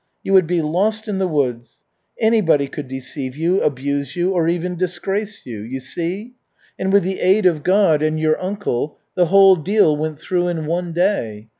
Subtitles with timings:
[0.23, 1.83] You would be lost in the woods.
[2.19, 5.59] Anybody could deceive you, abuse you or even disgrace you.
[5.61, 6.33] You see?
[6.79, 10.65] And with the aid of God and your uncle the whole deal went through in
[10.65, 11.49] one day.